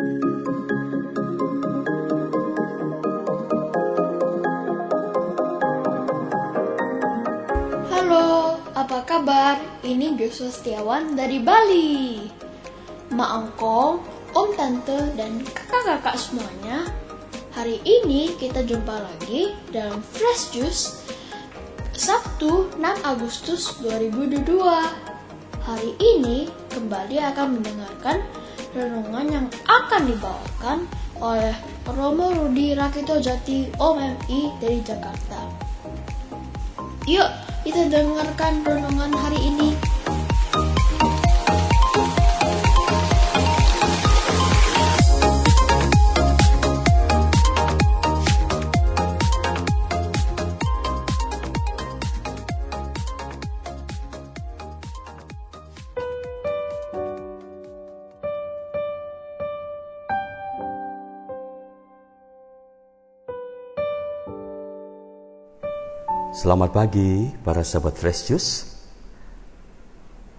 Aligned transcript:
Halo, 0.00 0.08
apa 8.72 9.04
kabar? 9.04 9.60
Ini 9.84 10.16
Joshua 10.16 10.48
Setiawan 10.48 11.12
dari 11.12 11.44
Bali. 11.44 12.16
Ma 13.12 13.44
Angkong, 13.44 14.00
Om 14.32 14.48
Tante, 14.56 15.12
dan 15.20 15.44
kakak-kakak 15.44 16.16
semuanya. 16.16 16.88
Hari 17.52 17.84
ini 17.84 18.32
kita 18.40 18.64
jumpa 18.64 19.04
lagi 19.04 19.52
dalam 19.68 20.00
Fresh 20.00 20.56
Juice 20.56 21.12
Sabtu 21.92 22.72
6 22.80 23.04
Agustus 23.04 23.76
2022. 23.84 24.64
Hari 25.60 25.92
ini 26.00 26.48
kembali 26.72 27.20
akan 27.20 27.60
mendengarkan 27.60 28.24
renungan 28.70 29.26
yang 29.26 29.46
akan 29.66 30.02
dibawakan 30.06 30.78
oleh 31.18 31.54
Romo 31.90 32.32
Rudi 32.32 32.72
Rakito 32.72 33.18
Jati 33.18 33.66
OMMI 33.76 34.40
dari 34.62 34.78
Jakarta. 34.80 35.50
Yuk, 37.10 37.30
kita 37.66 37.90
dengarkan 37.90 38.62
renungan 38.62 39.10
hari 39.10 39.40
ini. 39.42 39.74
Selamat 66.30 66.70
pagi 66.70 67.26
para 67.42 67.66
sahabat 67.66 67.98
Fresh 67.98 68.30
Juice. 68.30 68.62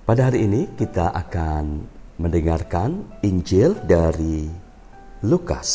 Pada 0.07 0.31
hari 0.31 0.47
ini 0.47 0.71
kita 0.79 1.11
akan 1.11 1.83
mendengarkan 2.15 3.19
Injil 3.27 3.75
dari 3.83 4.47
Lukas 5.27 5.67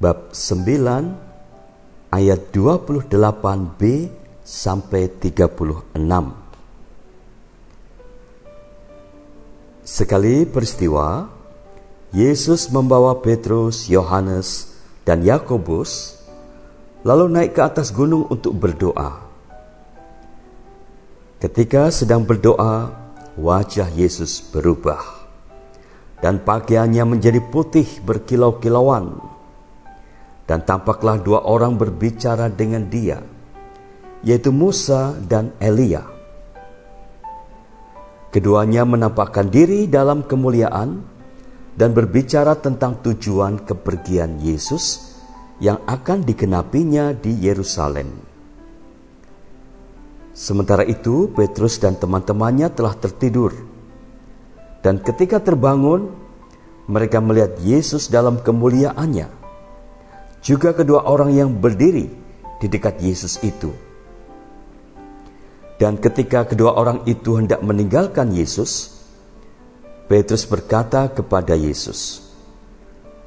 bab 0.00 0.32
9 0.32 2.08
ayat 2.08 2.40
28b 2.56 3.82
sampai 4.40 5.12
36. 5.12 6.00
Sekali 9.84 10.48
peristiwa, 10.48 11.28
Yesus 12.16 12.72
membawa 12.72 13.20
Petrus, 13.20 13.92
Yohanes, 13.92 14.72
dan 15.04 15.20
Yakobus 15.20 16.19
lalu 17.06 17.32
naik 17.32 17.56
ke 17.56 17.60
atas 17.64 17.92
gunung 17.92 18.28
untuk 18.28 18.56
berdoa. 18.56 19.28
Ketika 21.40 21.88
sedang 21.88 22.28
berdoa, 22.28 22.92
wajah 23.40 23.88
Yesus 23.88 24.44
berubah 24.52 25.20
dan 26.20 26.44
pakaiannya 26.44 27.16
menjadi 27.16 27.40
putih 27.40 27.88
berkilau-kilauan. 28.04 29.18
Dan 30.44 30.66
tampaklah 30.66 31.16
dua 31.22 31.46
orang 31.46 31.78
berbicara 31.78 32.50
dengan 32.50 32.90
dia, 32.90 33.22
yaitu 34.26 34.50
Musa 34.50 35.14
dan 35.14 35.54
Elia. 35.62 36.02
Keduanya 38.34 38.82
menampakkan 38.82 39.46
diri 39.46 39.86
dalam 39.86 40.26
kemuliaan 40.26 41.02
dan 41.74 41.90
berbicara 41.94 42.58
tentang 42.58 42.98
tujuan 42.98 43.62
kepergian 43.62 44.42
Yesus 44.42 45.09
yang 45.60 45.84
akan 45.84 46.24
dikenapinya 46.24 47.12
di 47.12 47.36
Yerusalem. 47.44 48.08
Sementara 50.32 50.88
itu, 50.88 51.28
Petrus 51.36 51.76
dan 51.76 52.00
teman-temannya 52.00 52.72
telah 52.72 52.96
tertidur, 52.96 53.52
dan 54.80 54.96
ketika 55.04 55.36
terbangun, 55.36 56.16
mereka 56.88 57.20
melihat 57.20 57.60
Yesus 57.60 58.08
dalam 58.08 58.40
kemuliaannya. 58.40 59.28
Juga 60.40 60.72
kedua 60.72 61.04
orang 61.04 61.36
yang 61.36 61.52
berdiri 61.52 62.08
di 62.56 62.66
dekat 62.66 63.04
Yesus 63.04 63.36
itu. 63.44 63.68
Dan 65.76 66.00
ketika 66.00 66.48
kedua 66.48 66.76
orang 66.76 67.04
itu 67.04 67.36
hendak 67.36 67.60
meninggalkan 67.60 68.32
Yesus, 68.32 69.00
Petrus 70.08 70.48
berkata 70.48 71.12
kepada 71.12 71.52
Yesus, 71.52 72.24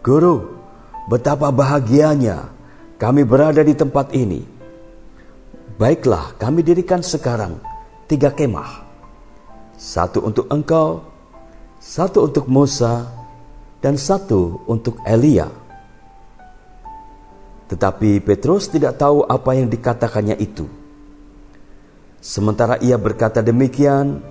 "Guru, 0.02 0.63
Betapa 1.04 1.52
bahagianya 1.52 2.48
kami 2.96 3.28
berada 3.28 3.60
di 3.60 3.76
tempat 3.76 4.16
ini. 4.16 4.40
Baiklah, 5.76 6.40
kami 6.40 6.64
dirikan 6.64 7.04
sekarang 7.04 7.60
tiga 8.08 8.32
kemah. 8.32 8.88
Satu 9.76 10.24
untuk 10.24 10.48
engkau, 10.48 11.04
satu 11.84 12.32
untuk 12.32 12.48
Musa, 12.48 13.04
dan 13.84 14.00
satu 14.00 14.64
untuk 14.64 14.96
Elia. 15.04 15.52
Tetapi 17.68 18.24
Petrus 18.24 18.72
tidak 18.72 18.96
tahu 18.96 19.28
apa 19.28 19.60
yang 19.60 19.68
dikatakannya 19.68 20.40
itu. 20.40 20.64
Sementara 22.24 22.80
ia 22.80 22.96
berkata 22.96 23.44
demikian, 23.44 24.24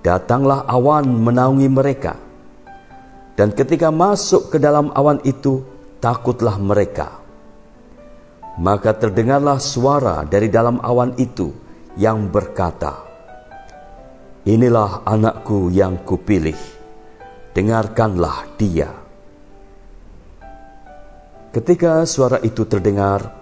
datanglah 0.00 0.64
awan 0.64 1.04
menaungi 1.04 1.68
mereka. 1.68 2.16
Dan 3.36 3.52
ketika 3.52 3.92
masuk 3.92 4.48
ke 4.48 4.56
dalam 4.56 4.88
awan 4.96 5.20
itu, 5.28 5.60
takutlah 6.00 6.56
mereka. 6.56 7.20
Maka 8.60 8.96
terdengarlah 8.96 9.60
suara 9.60 10.24
dari 10.26 10.48
dalam 10.48 10.80
awan 10.82 11.14
itu 11.20 11.52
yang 11.94 12.28
berkata, 12.28 13.06
Inilah 14.48 15.04
anakku 15.04 15.68
yang 15.68 16.00
kupilih, 16.00 16.56
dengarkanlah 17.52 18.48
dia. 18.56 18.88
Ketika 21.52 22.08
suara 22.08 22.40
itu 22.40 22.64
terdengar, 22.64 23.36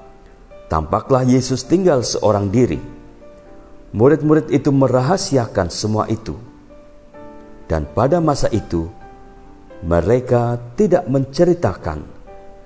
tampaklah 0.66 1.22
Yesus 1.22 1.62
tinggal 1.70 2.02
seorang 2.02 2.50
diri. 2.50 2.82
Murid-murid 3.94 4.50
itu 4.50 4.74
merahasiakan 4.74 5.70
semua 5.70 6.10
itu. 6.10 6.34
Dan 7.70 7.86
pada 7.94 8.18
masa 8.18 8.50
itu, 8.50 8.90
mereka 9.86 10.58
tidak 10.74 11.06
menceritakan 11.06 12.17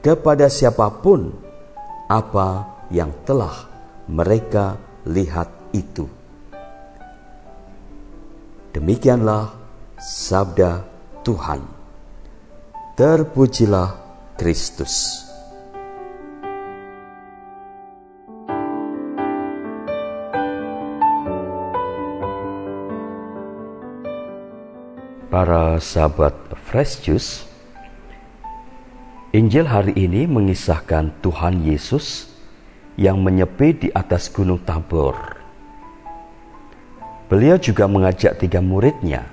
kepada 0.03 0.51
siapa 0.51 0.91
pun 0.91 1.31
apa 2.11 2.67
yang 2.91 3.15
telah 3.23 3.71
mereka 4.11 4.77
lihat 5.07 5.49
itu. 5.71 6.05
Demikianlah 8.75 9.55
sabda 9.97 10.83
Tuhan. 11.23 11.63
Terpujilah 12.99 13.95
Kristus. 14.37 15.25
Para 25.33 25.81
sahabat 25.81 26.37
Fresh 26.69 27.09
Juice, 27.09 27.52
Injil 29.33 29.65
hari 29.65 29.97
ini 29.97 30.29
mengisahkan 30.29 31.25
Tuhan 31.25 31.65
Yesus 31.65 32.29
yang 33.01 33.25
menyepi 33.25 33.73
di 33.73 33.89
atas 33.89 34.29
Gunung 34.29 34.61
Tabor. 34.61 35.41
Beliau 37.33 37.57
juga 37.57 37.89
mengajak 37.89 38.37
tiga 38.37 38.61
muridnya, 38.61 39.25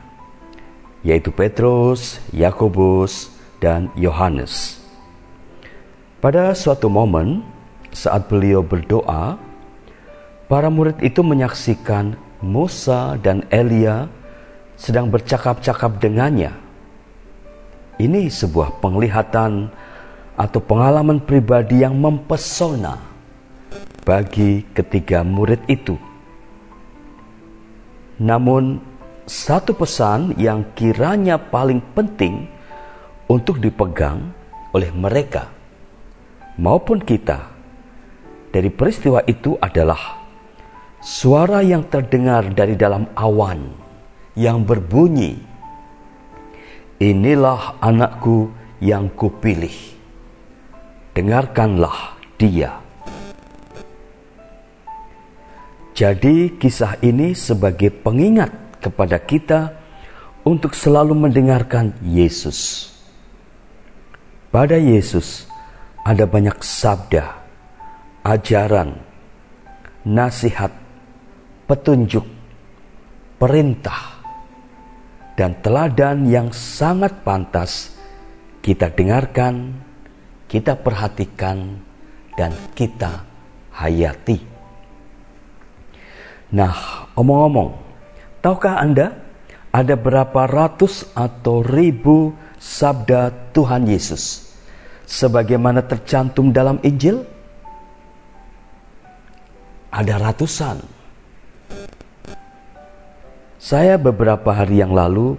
yaitu 1.04 1.36
Petrus, 1.36 2.24
Yakobus, 2.32 3.28
dan 3.60 3.92
Yohanes. 4.00 4.80
Pada 6.24 6.56
suatu 6.56 6.88
momen, 6.88 7.44
saat 7.92 8.32
beliau 8.32 8.64
berdoa, 8.64 9.36
para 10.48 10.72
murid 10.72 10.96
itu 11.04 11.20
menyaksikan 11.20 12.16
Musa 12.40 13.20
dan 13.20 13.44
Elia 13.52 14.08
sedang 14.80 15.12
bercakap-cakap 15.12 16.00
dengannya. 16.00 16.56
Ini 18.00 18.32
sebuah 18.32 18.80
penglihatan 18.80 19.76
atau 20.40 20.64
pengalaman 20.64 21.20
pribadi 21.20 21.84
yang 21.84 22.00
mempesona 22.00 22.96
bagi 24.08 24.64
ketiga 24.72 25.20
murid 25.28 25.60
itu. 25.68 26.00
Namun, 28.24 28.80
satu 29.28 29.76
pesan 29.76 30.40
yang 30.40 30.72
kiranya 30.74 31.36
paling 31.36 31.84
penting 31.92 32.48
untuk 33.28 33.60
dipegang 33.60 34.32
oleh 34.72 34.90
mereka 34.96 35.52
maupun 36.56 37.04
kita 37.04 37.52
dari 38.50 38.72
peristiwa 38.74 39.22
itu 39.30 39.60
adalah 39.62 40.24
suara 41.04 41.62
yang 41.62 41.86
terdengar 41.86 42.50
dari 42.50 42.74
dalam 42.74 43.06
awan 43.14 43.70
yang 44.34 44.66
berbunyi, 44.66 45.38
"Inilah 46.98 47.78
anakku 47.84 48.50
yang 48.82 49.12
kupilih. 49.14 49.99
Dengarkanlah 51.20 52.16
dia. 52.40 52.80
Jadi 55.92 56.56
kisah 56.56 56.96
ini 57.04 57.36
sebagai 57.36 57.92
pengingat 57.92 58.80
kepada 58.80 59.20
kita 59.20 59.76
untuk 60.48 60.72
selalu 60.72 61.28
mendengarkan 61.28 61.92
Yesus. 62.00 62.88
Pada 64.48 64.80
Yesus 64.80 65.44
ada 66.08 66.24
banyak 66.24 66.56
sabda, 66.64 67.36
ajaran, 68.24 68.96
nasihat, 70.08 70.72
petunjuk, 71.68 72.24
perintah, 73.36 74.24
dan 75.36 75.60
teladan 75.60 76.24
yang 76.32 76.48
sangat 76.56 77.12
pantas 77.28 77.92
kita 78.64 78.88
dengarkan, 78.88 79.84
kita 80.50 80.74
perhatikan, 80.74 81.78
dan 82.34 82.52
kita 82.74 83.22
hayati. 83.70 84.42
Nah, 86.50 87.06
omong-omong, 87.14 87.78
tahukah 88.42 88.82
Anda 88.82 89.14
ada 89.70 89.94
berapa 89.94 90.50
ratus 90.50 91.14
atau 91.14 91.62
ribu 91.62 92.34
sabda 92.58 93.54
Tuhan 93.54 93.86
Yesus 93.86 94.50
sebagaimana 95.06 95.86
tercantum 95.86 96.50
dalam 96.50 96.82
Injil? 96.82 97.22
Ada 99.94 100.18
ratusan. 100.18 100.82
Saya 103.60 104.00
beberapa 104.00 104.50
hari 104.50 104.82
yang 104.82 104.96
lalu 104.96 105.36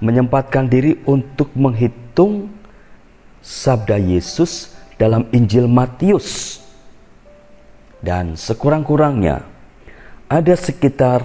menyempatkan 0.00 0.68
diri 0.68 1.00
untuk 1.04 1.52
menghitung 1.56 2.52
sabda 3.44 4.00
Yesus 4.00 4.72
dalam 4.96 5.28
Injil 5.36 5.68
Matius. 5.68 6.58
Dan 8.00 8.40
sekurang-kurangnya 8.40 9.44
ada 10.28 10.54
sekitar 10.56 11.20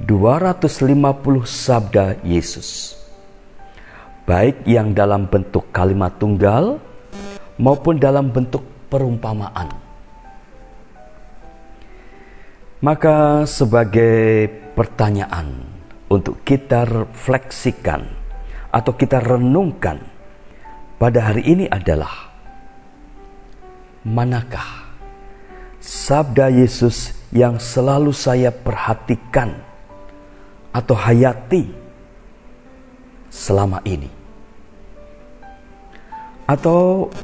250 0.00 1.44
sabda 1.44 2.16
Yesus. 2.24 2.96
Baik 4.24 4.64
yang 4.68 4.92
dalam 4.92 5.28
bentuk 5.28 5.68
kalimat 5.72 6.16
tunggal 6.16 6.80
maupun 7.56 7.96
dalam 7.96 8.28
bentuk 8.28 8.64
perumpamaan. 8.92 9.72
Maka 12.78 13.42
sebagai 13.48 14.46
pertanyaan 14.76 15.64
untuk 16.12 16.44
kita 16.46 16.86
refleksikan 16.86 18.06
atau 18.70 18.92
kita 18.94 19.18
renungkan 19.18 20.17
pada 20.98 21.30
hari 21.30 21.46
ini 21.46 21.64
adalah 21.70 22.26
manakah 24.02 24.90
sabda 25.78 26.50
Yesus 26.50 27.14
yang 27.30 27.62
selalu 27.62 28.10
saya 28.10 28.50
perhatikan 28.50 29.54
atau 30.74 30.98
hayati 30.98 31.70
selama 33.30 33.78
ini? 33.86 34.10
Atau 36.50 37.14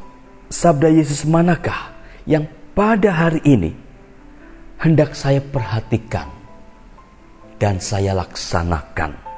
sabda 0.47 0.95
Yesus 0.95 1.27
manakah 1.27 1.91
yang 2.31 2.47
pada 2.79 3.11
hari 3.11 3.43
ini 3.43 3.75
hendak 4.79 5.19
saya 5.19 5.43
perhatikan 5.43 6.31
dan 7.59 7.83
saya 7.83 8.15
laksanakan? 8.15 9.34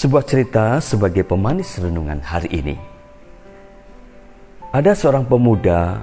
Sebuah 0.00 0.24
cerita 0.24 0.80
sebagai 0.80 1.28
pemanis 1.28 1.76
renungan 1.76 2.24
hari 2.24 2.48
ini. 2.56 2.72
Ada 4.72 4.96
seorang 4.96 5.28
pemuda 5.28 6.00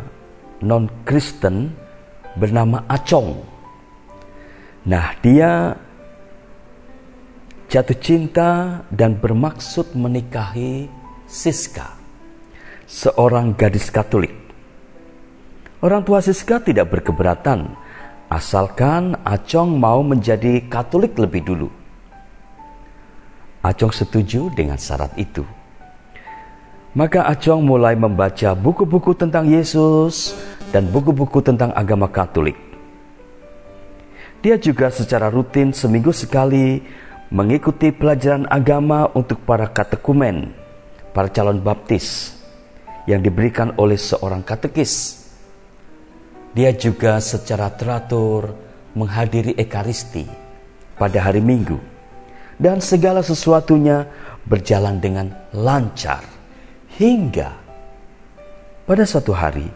non-Kristen 0.62 1.74
bernama 2.38 2.86
Acong 2.86 3.42
Nah, 4.86 5.18
dia 5.18 5.74
jatuh 7.66 7.98
cinta 7.98 8.86
dan 8.94 9.18
bermaksud 9.18 9.98
menikahi 9.98 10.86
Siska, 11.26 11.98
seorang 12.86 13.58
gadis 13.58 13.90
Katolik. 13.90 14.38
Orang 15.82 16.06
tua 16.06 16.22
Siska 16.22 16.62
tidak 16.62 16.94
berkeberatan, 16.94 17.74
asalkan 18.30 19.18
Acong 19.26 19.74
mau 19.74 20.06
menjadi 20.06 20.70
Katolik 20.70 21.18
lebih 21.18 21.42
dulu. 21.42 21.87
Acong 23.68 23.92
setuju 23.92 24.48
dengan 24.56 24.80
syarat 24.80 25.12
itu. 25.19 25.44
Maka 26.96 27.28
Acong 27.28 27.60
mulai 27.60 28.00
membaca 28.00 28.56
buku-buku 28.56 29.12
tentang 29.12 29.44
Yesus 29.44 30.31
dan 30.72 30.88
buku-buku 30.88 31.44
tentang 31.44 31.75
agama 31.75 32.08
Katolik. 32.08 32.56
Dia 34.40 34.56
juga 34.56 34.88
secara 34.88 35.28
rutin 35.28 35.75
seminggu 35.75 36.16
sekali 36.16 36.80
mengikuti 37.28 37.92
pelajaran 37.92 38.48
agama 38.48 39.12
untuk 39.12 39.44
para 39.44 39.68
katekumen, 39.68 40.56
para 41.12 41.28
calon 41.28 41.60
baptis 41.60 42.40
yang 43.04 43.20
diberikan 43.20 43.75
oleh 43.75 44.00
seorang 44.00 44.48
katekis. 44.48 45.28
Dia 46.56 46.72
juga 46.72 47.20
secara 47.20 47.68
teratur 47.75 48.56
menghadiri 48.96 49.60
ekaristi 49.60 50.24
pada 50.96 51.20
hari 51.20 51.44
Minggu 51.44 51.97
dan 52.57 52.81
segala 52.81 53.21
sesuatunya 53.21 54.09
berjalan 54.45 54.98
dengan 54.98 55.33
lancar 55.54 56.25
hingga 56.98 57.54
pada 58.86 59.04
suatu 59.06 59.33
hari 59.33 59.69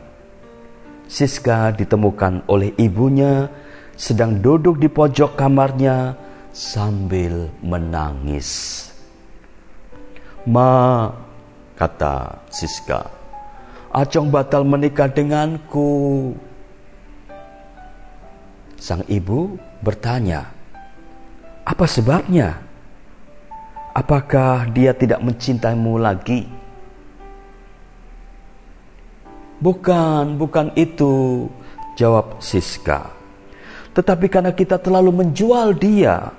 Siska 1.12 1.76
ditemukan 1.76 2.48
oleh 2.48 2.72
ibunya 2.80 3.52
sedang 4.00 4.40
duduk 4.40 4.80
di 4.80 4.88
pojok 4.88 5.36
kamarnya 5.36 6.16
sambil 6.56 7.52
menangis. 7.60 8.88
Ma, 10.48 11.12
kata 11.76 12.48
Siska, 12.48 13.12
Acong 13.92 14.32
batal 14.32 14.64
menikah 14.64 15.12
denganku. 15.12 16.32
Sang 18.80 19.04
ibu 19.12 19.60
bertanya, 19.84 20.48
apa 21.68 21.86
sebabnya? 21.86 22.71
Apakah 23.92 24.72
dia 24.72 24.96
tidak 24.96 25.20
mencintaimu 25.20 26.00
lagi? 26.00 26.48
Bukan, 29.62 30.42
bukan 30.42 30.74
itu, 30.80 31.46
jawab 32.00 32.40
Siska. 32.42 33.12
Tetapi 33.92 34.26
karena 34.32 34.56
kita 34.56 34.80
terlalu 34.80 35.22
menjual 35.22 35.76
dia, 35.76 36.32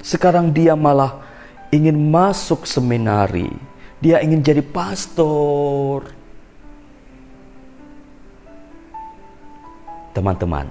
sekarang 0.00 0.50
dia 0.50 0.72
malah 0.72 1.20
ingin 1.68 1.94
masuk 1.94 2.64
seminari. 2.64 3.52
Dia 4.00 4.24
ingin 4.24 4.40
jadi 4.40 4.64
pastor. 4.64 6.10
Teman-teman, 10.16 10.64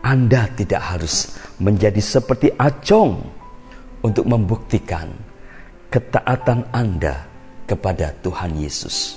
Anda 0.00 0.48
tidak 0.56 0.80
harus 0.80 1.36
menjadi 1.60 2.00
seperti 2.00 2.48
Acong 2.56 3.35
untuk 4.02 4.28
membuktikan 4.28 5.12
ketaatan 5.88 6.68
Anda 6.74 7.24
kepada 7.64 8.12
Tuhan 8.20 8.56
Yesus. 8.58 9.16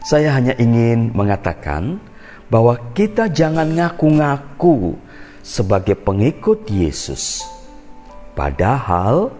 Saya 0.00 0.32
hanya 0.32 0.56
ingin 0.56 1.12
mengatakan 1.12 2.00
bahwa 2.48 2.76
kita 2.96 3.28
jangan 3.28 3.68
ngaku-ngaku 3.76 4.96
sebagai 5.44 5.94
pengikut 5.94 6.64
Yesus, 6.72 7.44
padahal 8.32 9.30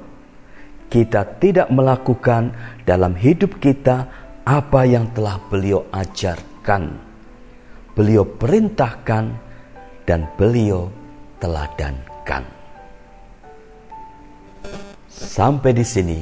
kita 0.92 1.25
tidak 1.40 1.72
melakukan 1.72 2.52
dalam 2.84 3.16
hidup 3.16 3.56
kita 3.62 4.10
apa 4.44 4.82
yang 4.84 5.08
telah 5.16 5.40
beliau 5.49 5.87
ajarkan, 5.94 6.99
beliau 7.96 8.26
perintahkan, 8.26 9.25
dan 10.04 10.26
beliau 10.34 10.90
teladankan. 11.38 12.60
Sampai 15.30 15.70
di 15.70 15.87
sini 15.87 16.18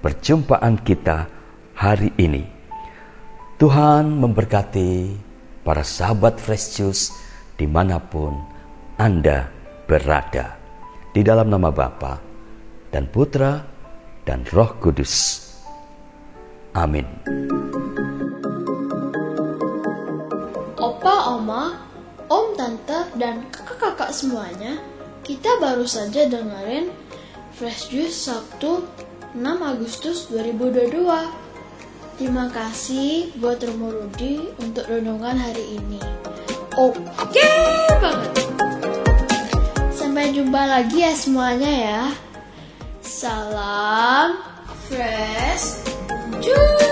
perjumpaan 0.00 0.80
kita 0.80 1.28
hari 1.76 2.08
ini. 2.16 2.40
Tuhan 3.60 4.16
memberkati 4.16 5.12
para 5.60 5.84
sahabat 5.84 6.40
Fresh 6.40 6.80
Juice 6.80 7.12
di 7.52 7.68
mana 7.68 8.00
pun 8.00 8.32
Anda 8.96 9.52
berada. 9.84 10.56
Di 11.12 11.20
dalam 11.20 11.52
nama 11.52 11.68
Bapa 11.68 12.16
dan 12.88 13.12
Putra 13.12 13.60
dan 14.24 14.48
Roh 14.48 14.80
Kudus. 14.80 15.44
Amin. 16.72 17.04
Opa, 20.80 21.36
Oma, 21.36 21.76
Om, 22.24 22.46
Tante, 22.56 23.04
dan 23.20 23.52
kakak-kakak 23.52 24.16
semuanya, 24.16 24.80
kita 25.20 25.60
baru 25.60 25.84
saja 25.84 26.24
dengerin 26.24 27.05
Fresh 27.56 27.88
Juice 27.88 28.28
Sabtu 28.28 28.84
6 29.32 29.40
Agustus 29.64 30.28
2022. 30.28 30.92
Terima 32.20 32.52
kasih 32.52 33.32
buat 33.40 33.56
Romo 33.64 33.96
Rudi 33.96 34.44
untuk 34.60 34.84
renungan 34.84 35.40
hari 35.40 35.80
ini. 35.80 35.96
Oke 36.76 37.48
banget. 37.96 38.44
Sampai 39.88 40.36
jumpa 40.36 40.68
lagi 40.68 41.00
ya 41.00 41.16
semuanya 41.16 41.72
ya. 41.72 42.02
Salam 43.00 44.36
Fresh 44.92 45.80
Juice. 46.44 46.84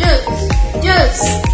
Juice, 0.00 0.24
juice. 0.80 1.51